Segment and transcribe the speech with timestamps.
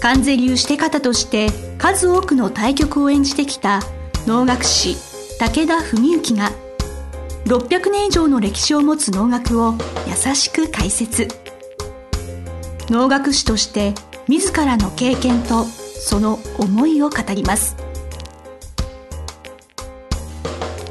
[0.00, 3.80] 関税流して方として数多くの対局を演じてきた
[4.26, 4.96] 能楽師
[5.38, 6.50] 武田文幸が
[7.46, 9.74] 600年以上の歴史を持つ能楽を
[10.06, 11.28] 優しく解説。
[12.88, 13.94] 能楽師として
[14.28, 17.76] 自らの経験とその思いを語ります。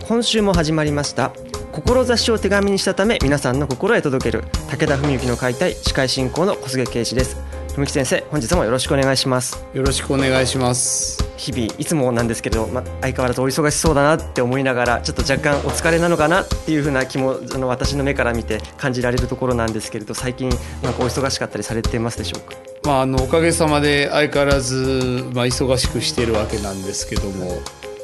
[0.07, 1.31] 今週も始まりました。
[1.71, 7.37] 志を手紙にしたため皆さんの心へ届ける武田文幸の解体司会進行の小菅圭司です。
[7.75, 9.65] 文幸先生本日もよろしくお願いします。
[9.73, 11.21] よろしくお願いします。
[11.35, 20.49] 日々いつもなんですけど、ま、相変わらずお忙しそうだなって思いながらちょっと若干お疲れなのかなっていうふうな気もあの私の目から見て感じられるところなんですけれど最近
[20.81, 22.55] なんかお忙しかったりされてますでしょうか？
[22.85, 27.57] まあ、あのおかげさまで相変わらず、まあ、忙しくしているわけなんですけども、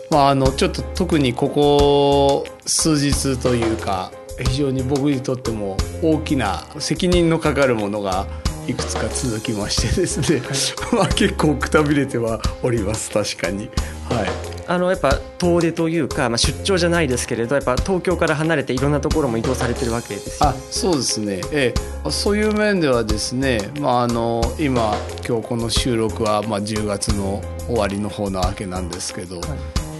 [0.10, 8.28] まあ、あのちょっと特にここ数日というか非常に僕にとっても大きな責任のかかるものが
[8.68, 13.70] いくつか続きましてですね、はい、まあ結構くたびれてはおります確かに。
[14.10, 14.52] はい。
[14.72, 21.74] あのやっぱ遠出というか、まあ、出張じゃないですけれどやっぱ東京から離れていろんなところも移動されてるわけですあそうですね、え
[22.06, 24.96] え、そういう面ではですね、まあ、あの今
[25.28, 29.48] 今日この収録は、まあ、10月の終わりの方なわけなんですけど、は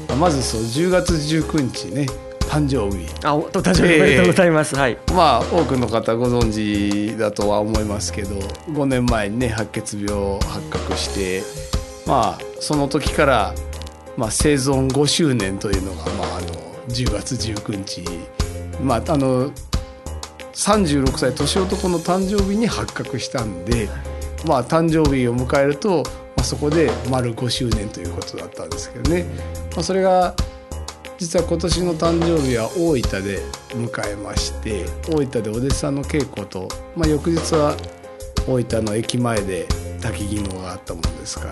[0.10, 2.06] い、まずそう10月19日ね
[2.52, 3.08] 誕生日。
[3.24, 4.98] あお誕生日おめでとうございます、えー、はい。
[5.14, 8.36] まあ多くの方ご存知だとは思いますけど
[8.72, 11.44] 5年前にね白血病発覚して
[12.06, 13.56] まあその時から
[14.18, 16.48] まあ、生存5周年というのが、まあ、あの
[16.90, 18.04] 10月19日、
[18.82, 19.52] まあ、あの
[20.54, 23.90] 36歳年男の誕生日に発覚したんで、
[24.46, 26.04] まあ、誕生日を迎えると、
[26.36, 29.26] まあ、そこで丸5周年ということだったんですけどね、
[29.72, 30.36] まあ、それが
[31.22, 33.44] 実は今年の誕生日は大分で
[33.76, 37.78] 迎えまして大分でお弟子さんの稽古と、まあ、翌日は
[38.48, 39.68] 大分の駅前で
[40.02, 41.52] 滝技能があったものですから。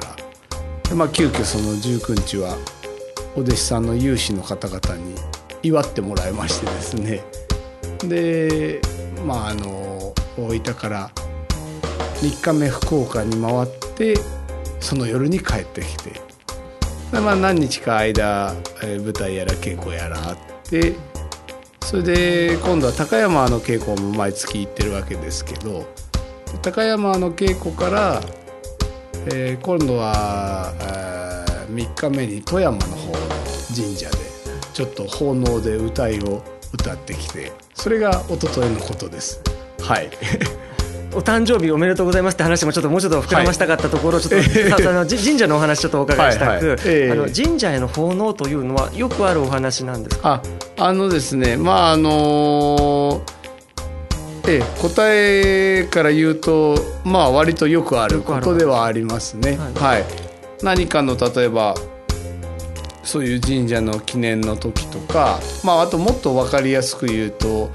[0.89, 2.57] でまあ急遽その19日は
[3.35, 5.13] お弟子さんの有志の方々に
[5.61, 7.21] 祝ってもらいましてですね
[7.99, 8.81] で
[9.23, 11.11] まああの大分から
[12.23, 14.15] 3日目福岡に回って
[14.79, 16.28] その夜に帰ってきて、
[17.11, 20.37] まあ、何日か間、舞台やら稽古やらあっ
[20.69, 20.95] て
[21.81, 25.87] それで今度は高山の稽古も毎月行ってるわけですけど
[26.61, 28.21] 高山の稽古から
[29.31, 33.17] えー、今度は、えー、3日目に富山の方の
[33.75, 34.17] 神社で
[34.73, 36.41] ちょっと奉納で歌いを
[36.73, 39.41] 歌ってきてそれが一昨日のことです。
[39.81, 40.09] はい。
[41.11, 46.77] お誕生日おめでとうございますって話もちょっともうちょっと膨らましたかったところ、はい、ちょっと、あの神社のお話ちょっとお伺いしたく、はいはい。
[46.85, 50.43] えー、あの神社への奉納というのはよくあるお話なんですか？
[50.77, 53.39] ああのですねまああのー
[54.47, 59.57] ええ、答えから言うとまあ割とよくあることではありますね。
[59.57, 60.05] はい、はい、
[60.63, 61.75] 何かの例えば
[63.03, 67.71] そういう神社の記念の時とか、まあ、あともっと分かりやすく言うと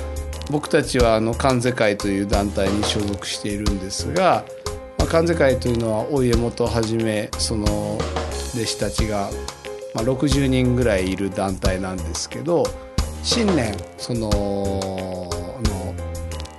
[0.50, 4.44] 僕たちはあの関世会という団体に所属しているんですが、
[4.99, 7.65] まあ、関世会というのはお家元をはじめその
[8.55, 9.31] 弟子たちが、
[9.94, 12.65] まあ、60人ぐらいいる団体なんですけど
[13.22, 14.31] 新年その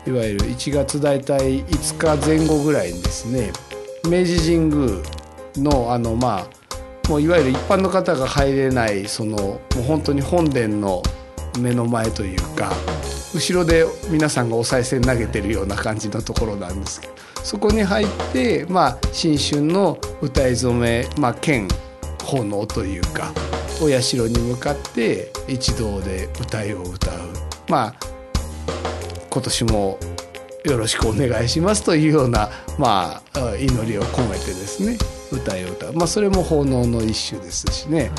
[0.08, 3.52] いわゆる1月大体5日前後ぐらいにですね
[4.08, 5.02] 明治神宮
[5.58, 11.02] のあのまあもういわゆる一般の方が入れないそのもう本当に本殿の
[11.60, 12.72] 目の前というか
[13.36, 17.14] 後ろで皆さんがお賽銭投げてるような感じのところなんですけど
[17.44, 21.68] そこに入ってまあ新春の歌い初め、まあ、兼
[22.24, 23.34] 奉納というか
[23.84, 27.20] お社に向かって一同で歌いを歌う
[27.68, 27.96] まあ
[29.30, 30.00] 今年も
[30.64, 32.50] よろしくお願いしますというような、
[32.80, 34.98] まあ、祈りを込めてですね
[35.30, 38.12] 歌いを歌う、まあ、それも奉納の一種ですしね、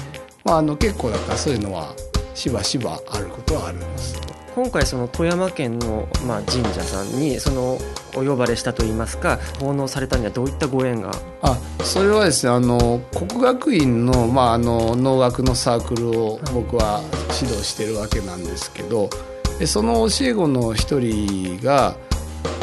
[0.45, 1.95] まあ、あの結構だからそういうのは
[2.35, 4.36] しばしばあることはあります。
[4.57, 7.79] 今回その富山県のまあ神社さんにその
[8.17, 11.11] お呼ばれしたといいますか奉納されたにはどういったご縁が？
[11.43, 17.03] あそれはですねあの国学院の,、まあ、あの能楽のサークルを僕は
[17.39, 19.11] 指導してるわけなんですけど、
[19.59, 21.95] でその教え子の一人が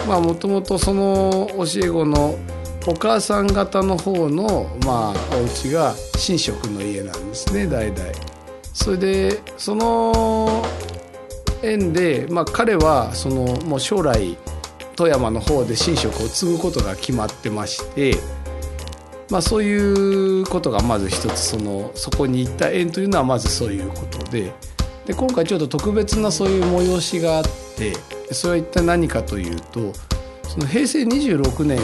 [0.07, 2.35] もともとその教え子の
[2.87, 5.93] お母さん方の方の、まあ、お家が
[6.25, 8.01] 神職の家なんですね代々。
[8.73, 10.65] それでその
[11.63, 14.37] 縁で、まあ、彼はそのもう将来
[14.95, 18.15] 富山の方で神職を継ぐことが決まってまして、
[19.29, 24.53] まあ、そういうことがまず一つそのそこに行った縁というのはまずそういうことで
[25.05, 27.43] で今回ちょっと特別なそういう催しがあっ
[27.75, 27.93] て
[28.31, 29.93] それは一体何かというと
[30.47, 31.79] その平成26年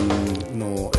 [0.60, 0.92] の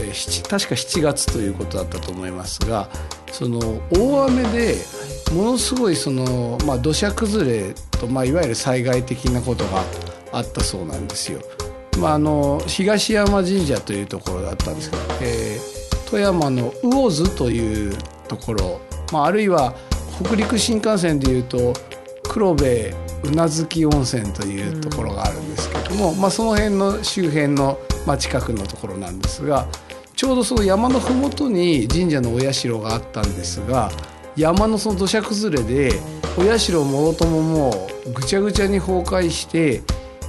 [0.49, 2.89] 確か7月ということだったと思いますが
[3.31, 3.59] その
[3.91, 4.77] 大雨で
[5.33, 9.85] ものすごいその、まあ、土砂崩れと、まあ、いわゆる災害的なことが
[10.33, 11.41] あったそうなんですよ。
[11.99, 17.97] まあ、あの東山神社というところだったんですけど、えー、富山の魚津という
[18.29, 18.81] ところ、
[19.13, 19.75] まあ、あるいは
[20.25, 21.75] 北陸新幹線でいうと
[22.25, 22.65] 黒部
[23.25, 29.67] 宇奈月温泉というところがあるんですけども、うん、まあ、その辺の周辺の、まあ、近くのところなんですが
[30.17, 33.91] ちょうどその山の麓に神社のお社があったんですが
[34.37, 35.93] 山のその土砂崩れで
[36.37, 39.83] お社もろとももうぐちゃぐちゃに崩壊して、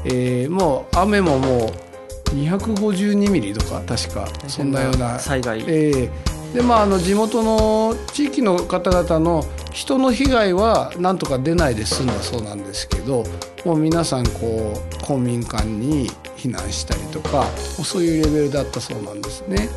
[0.05, 13.23] えー、もう雨ももう252ミリとか確かそんなような災害、えー、でまああの地元の地域の方々の人の被害はなんとか出ないで済んだそうなんですけど
[13.65, 17.45] もう皆さんこう公民館に避難したりとか
[17.83, 19.69] そういうレベルだったそうなんですね。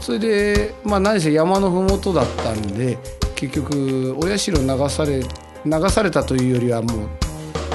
[0.00, 2.96] それで、まあ、何せ山の麓だったんで
[3.34, 5.22] 結局お社流され
[5.64, 7.08] 流されたというよりはもう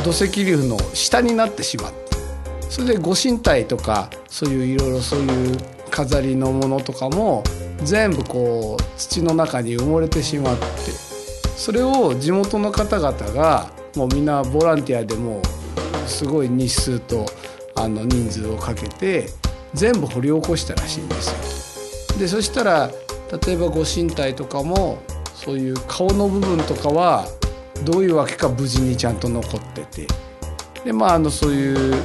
[0.06, 2.00] 土石流の下になってしまって
[2.70, 5.58] それでご神体とかそういういろいろそういう
[5.90, 7.44] 飾りのものとかも
[7.84, 11.11] 全部こう土の中に埋もれてしまって
[11.56, 15.42] それを地元の方々がもうみんなボランティアでも
[16.08, 17.26] すごい日数と
[17.76, 19.28] あの人数をかけて
[19.74, 22.20] 全部掘り起こしたらしいんですよ。
[22.20, 22.90] でそしたら
[23.46, 25.00] 例えばご神体とかも
[25.34, 27.26] そういう顔の部分とかは
[27.84, 30.08] どういうわけか無事にちゃんと残ってて
[30.84, 31.96] でまああのそういう、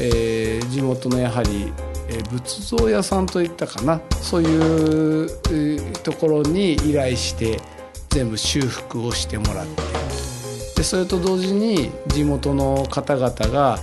[0.00, 1.72] えー、地元のやはり、
[2.08, 7.60] えー、仏像屋さんといったかなそういう、えー、ところに依頼して
[8.10, 9.82] 全部修復をしてもらって。
[10.76, 13.78] でそれと同時に地元の方々が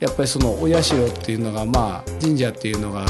[0.00, 3.06] やっぱりそのお社っていうのがまあ神社っていうのが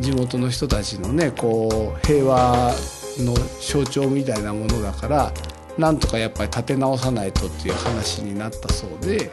[0.00, 2.72] 地元の人たちのねこう平和
[3.18, 5.32] の象徴みたいなものだから
[5.76, 9.30] なんとかやっぱり立て直さないとっていう話になったそうで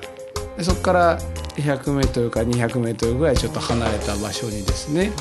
[0.57, 1.19] でそこから
[1.55, 5.11] 100m か 200m ぐらいちょっと離れた場所にですね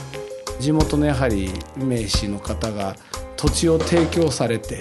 [0.59, 2.97] 地元のやはり名士の方が
[3.37, 4.79] 土地を提供されて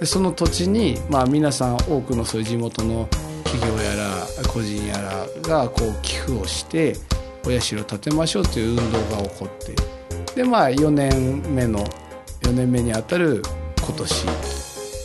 [0.00, 3.06] でその土地に、まあ、皆さん多くのそういう地元の
[3.44, 6.96] 企業やら個人やらがこう寄付をして
[7.46, 11.84] お社を建てましょうという運動が起こってでまあ4年目の
[12.42, 13.42] 4年目にあたる
[13.82, 14.26] 今年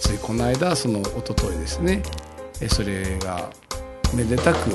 [0.01, 2.03] ついこの間その一昨日ですね
[2.69, 3.49] それが
[4.15, 4.71] めでたく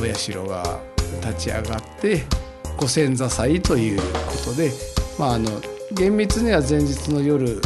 [0.00, 0.80] お社が
[1.20, 2.24] 立ち上がって
[2.76, 4.04] ご先祖祭というこ
[4.44, 4.72] とで、
[5.18, 5.48] まあ、あの
[5.92, 7.60] 厳密には前日の夜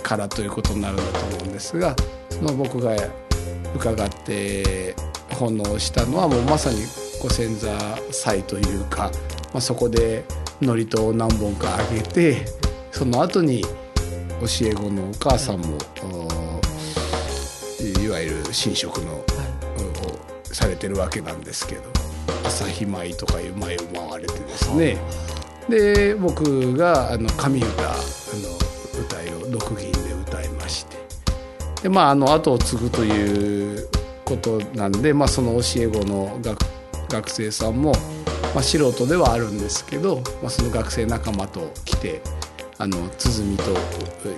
[0.00, 1.94] からということになるんだと思うんですが
[2.30, 2.94] その僕が
[3.74, 4.94] 伺って
[5.30, 6.78] 奉納したのはもうまさに
[7.20, 7.68] ご先祖
[8.12, 9.10] 祭というか、
[9.52, 10.24] まあ、そこで
[10.60, 12.44] 祝詞を何本かあげて
[12.90, 15.78] その後に教え子のお母さんも、
[18.02, 21.82] い、わゆる神職の、はい、されてるわけなんですけど
[22.44, 24.98] 朝日舞とかいう舞を舞われてですね。
[25.68, 28.00] で僕があの神歌あの
[29.00, 30.96] 歌いを六銀で歌いまして。
[31.82, 33.88] でまああの後を継ぐという
[34.24, 36.58] ことなんで、まあ、その教え子の学
[37.08, 37.92] 学生さんも、
[38.54, 42.22] まあ、素人ではあるんですけど、まあ、その学生仲間と来て
[42.78, 43.64] あの鼓と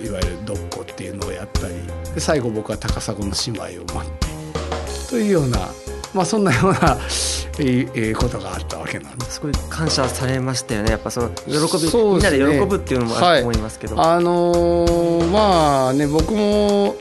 [0.03, 1.75] いわゆるどっこっていうのをやったり
[2.13, 4.27] で最後僕は高砂の姉妹を待って
[5.09, 5.59] というような、
[6.13, 6.97] まあ、そんなような
[7.59, 9.33] ええことがあったわけなんです。
[9.33, 10.91] すごい感謝されましたよね。
[10.91, 11.59] やっぱその喜び、ね、
[11.93, 13.95] みんなで喜ぶっていうのもあると思いますけど。
[13.95, 16.95] はい、あのー、まあね僕も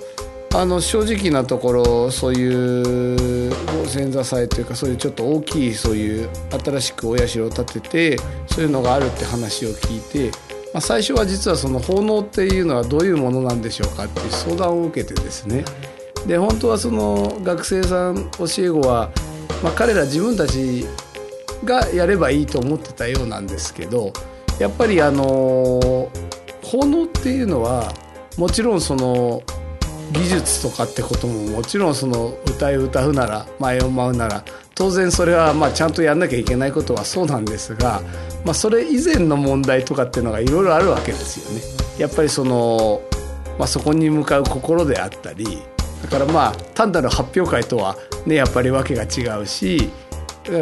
[0.54, 6.28] あの正直なところそういうご先祖祭というかそういうちょっと大きいそういう
[6.62, 10.30] 新しくお社を建ててそういうのがあるって話を聞いて
[10.72, 15.64] まあ、最初は実はその奉納っていうのはどういうものなんでしょうかっていう相談を受けてですね
[16.26, 19.10] で本当はその学生さん教え子は、
[19.62, 20.86] まあ、彼ら自分たち
[21.64, 24.12] がやればいいと思ってたようなんですけど
[24.58, 26.08] やっぱりあの
[26.62, 27.92] 奉納っていうのは
[28.36, 29.42] もちろんその
[30.12, 38.02] 技術とかってことももちろんその歌い歌うなら前を舞うなら当然それはまあちゃんとやんなきゃいけないことはそうなんですが、
[38.44, 41.62] まあ、それ以前の問題とかっていうのがいろいろあるわけですよね。
[41.98, 43.02] やっぱりその、
[43.58, 45.62] まあ、そこに向かう心であったり
[46.02, 49.90] だからまあ単なる発表会とはねやっぱり訳が違うし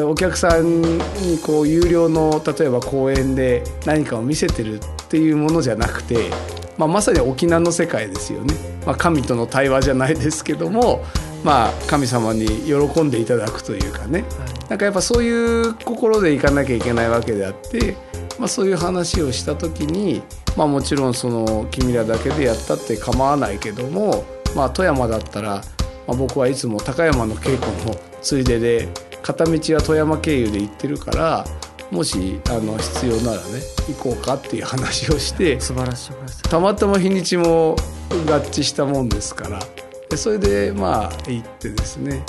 [0.05, 6.31] お客さんにこう有料の例えば公演で何かを見せてるっていうものじゃなくて、
[6.77, 8.55] まあ、まさに沖縄の世界ですよね、
[8.85, 11.03] まあ、神との対話じゃないですけども、
[11.43, 14.25] まあ、神様に喜んでいただくというかね、
[14.69, 17.97] なんかやっぱそういう心でいかなきゃいけないわけであって、
[18.39, 20.23] まあ、そういう話をした時に、
[20.59, 25.63] まあ、もちろんその君らだけでやったって構わないけども、まあ、富山だったら、
[26.07, 28.89] まあ、僕はいつも高山の稽古のついでで
[29.23, 31.45] 片道は富山経由で行ってるから
[31.91, 37.77] もしあの必要ならね行こうかっていう話をして素晴らしいたまたま日にちも
[38.11, 39.61] 合致したもんですから。
[40.09, 42.25] でそれでまあ行ってですね、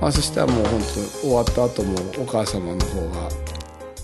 [0.00, 0.84] まあ、そしたらもう本当
[1.20, 3.28] 終わった後もお母様の方が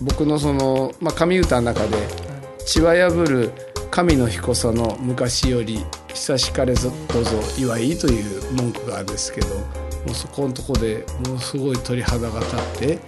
[0.00, 1.96] 僕のその、まあ、神歌の中で
[2.64, 3.50] 「血は破る
[3.90, 9.62] 神の彦さの昔より久しかれぞどうぞ祝い」という文句があるんですけども
[10.10, 12.98] うそこのとこでものすごい鳥肌が立って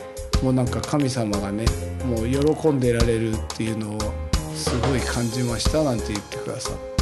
[0.42, 1.64] もうなんか神様がね
[2.04, 3.98] もう喜んでられるっていうのを
[4.54, 6.92] すごい感じましたなんて言ってくださって。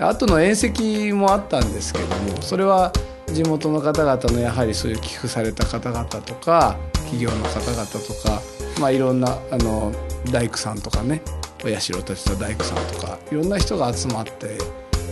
[0.00, 2.92] あとの宴席もあったんですけどもそれは
[3.26, 8.40] 地元の方々のやはりそういう寄付された方々とか企業の方々とか、
[8.80, 9.92] まあ、いろんなあの
[10.30, 11.20] 大工さんとかね
[11.64, 14.58] お社を建てた大工さんとかいろんな人が集まって、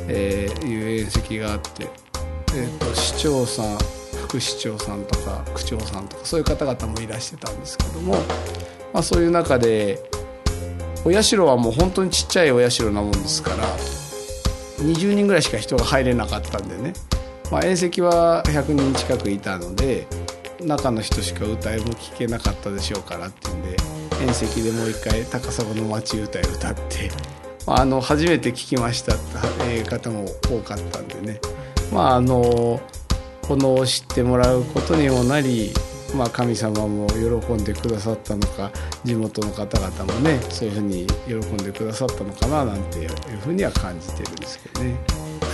[0.08, 1.88] えー、いう宴席があって。
[2.54, 3.78] えーと、市長さん
[4.26, 8.14] 副市長さんとか区長さんとかそういう方々もいらしてたんですけども、
[8.92, 10.02] まあ、そういう中で
[11.04, 13.56] お社はもう本当にちっちゃいお社なもんですから
[14.78, 16.94] 20人ぐらいしか人が入れなかったんでね、
[17.50, 20.06] まあ、宴席は100人近くいたので
[20.60, 23.76] 中の人しか歌いも聞けなかったでしょうからっていうんで
[24.20, 27.10] 宴席でもう一回高砂の町歌い歌って、
[27.66, 29.24] あの初めて聞きましたって
[29.84, 31.40] 方も多かったんでね。
[31.92, 32.80] まああの
[33.46, 35.70] この知ってもらうことにもなり、
[36.16, 38.72] まあ、神様も喜んでくださったのか
[39.04, 43.10] 地元の方々もねそういうふうに喜んでくださったのかななんていう
[43.44, 44.96] ふうには感じてるんですけどね。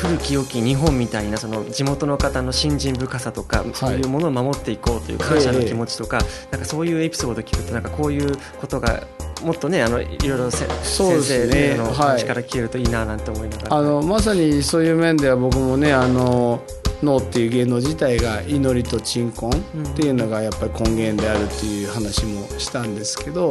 [0.02, 6.18] 古き良き日本みたいなその地元の方の信心深さとか、そういうものを守っていこうという感謝の気持ちとか、
[6.50, 9.06] なんかそういうエピソードを聞くとなんかこういうことが
[9.42, 16.62] もっとねあのいろいろせ、ね、先生の話から聞けるといいななんて思いながら、はい、あのまさにそういう面では僕もねあの
[17.02, 19.62] 脳っていう芸能自体が祈りと鎮魂っ
[19.96, 23.48] ていうのがやっぱり根源であるっていう話もしたんですけど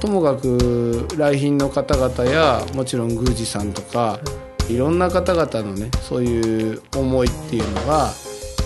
[0.00, 4.20] ともかく来賓の方々やもちろん宮司さんとか
[4.68, 8.12] いろんな方々のねそういう思いっていうのが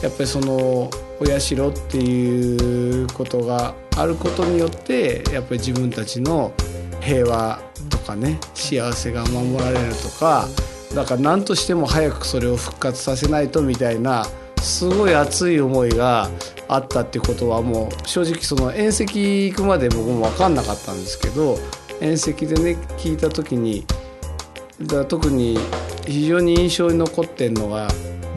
[0.03, 0.91] やっぱりその
[1.21, 6.53] お社っていうことがあることによってやっぱり自分たちの
[7.01, 10.49] 平和とかね幸せが守られるとか
[10.95, 14.27] だから何としても早くそれを復活させないとみたいな
[14.61, 16.31] すごい熱い思いが
[16.69, 21.59] あったってことはもう正直その宴席行くまで僕も分かんなかったんですけど
[22.01, 23.85] 宴席でね聞いた時に
[24.81, 25.59] だ特に
[26.07, 27.89] 非常に印象に残ってるのが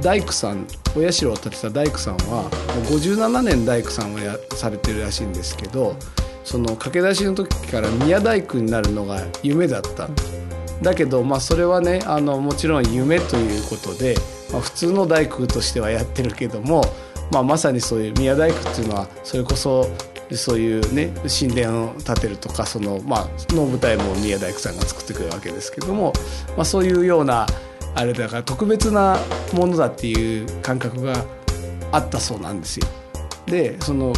[0.01, 2.49] 大工さんお社を建てた大工さんはもう
[2.97, 5.95] 57年大工さんをやされてるらしいんですけど
[6.43, 10.09] その駆け出しの時から宮大工になるのが夢だった。
[10.81, 14.15] だけど、まあ、それはねあのもちろん夢ということで、
[14.51, 16.83] まあ、普通の大工としてはやってるけども、
[17.31, 19.89] まあ、まさにそういう宮大工っていうのはそれこそ
[20.31, 26.13] そういうね神殿を建てるとかその、まあ、の舞台も宮大工さんが作ってくるわけですけども、
[26.55, 27.45] まあ、そういうような
[27.93, 29.17] あれだから特別な
[29.53, 31.23] ものだっていう感覚が
[31.91, 32.87] あったそうなんですよ。
[33.45, 34.13] でその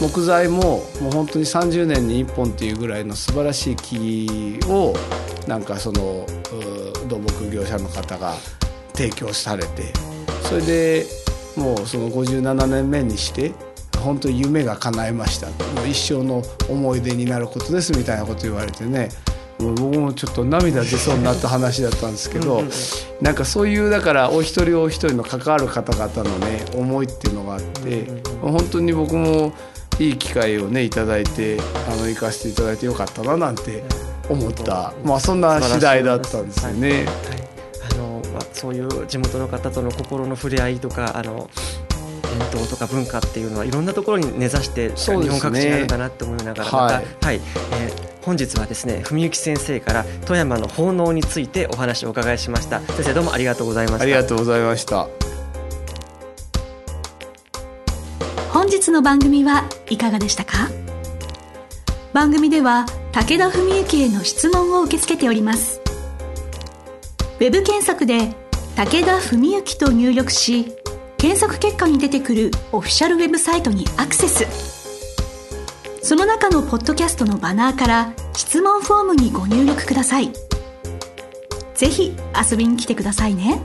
[0.00, 4.94] 木材ももう本当に30年に1本っていうぐらいの素晴らしい木を
[5.46, 6.26] なんかその
[7.08, 8.34] 土木業者の方が
[8.94, 9.92] 提供されて
[10.44, 11.06] それで
[11.56, 13.52] もうその57年目にして
[14.00, 15.46] 本当に夢が叶えました。
[15.46, 15.52] も
[15.84, 19.08] う一生の思い出になることですみたいなこと言われてね。
[19.60, 22.62] もう僕もちょっと涙出そうになった話だったんですけど
[23.20, 28.06] なんかそういうだからお一人お一人の関わる方々のね思いっていうのがあって
[28.40, 29.52] 本当に僕も
[29.98, 31.58] いい機会をね頂いて
[31.90, 33.84] あの行かせていただいてよかったななんて
[34.30, 36.90] 思った、まあ、そんな次第だったんですよね。
[36.90, 37.06] はい。
[37.92, 41.50] あのまあ、そういう地元の方との心の触れ合いとかあの
[42.40, 52.80] 伝統とか文化っていうのはいろんなところに根ざして、日本各地にあるんだなって思いながらまた、はい、はい、えー本日はですね文幸先生から富山の奉納についてお話をお伺いしました。
[52.80, 54.02] 先生どうもありがとうございました。
[54.02, 55.08] ありがとうございました。
[58.52, 60.68] 本日の番組はいかがでしたか？
[62.12, 65.80] 番組では武田文幸への質問を受け付けております。
[67.40, 68.34] ウェブ検索で
[68.76, 70.76] 武田文幸と入力し
[71.20, 74.46] 検索結果に出てくるオフィシャルウェブサイトにアクセス
[76.02, 80.32] その中のポッドキャストのバナーから質問フォームにご入力ください
[81.74, 82.16] ぜひ
[82.50, 83.62] 遊びに来てくださいね。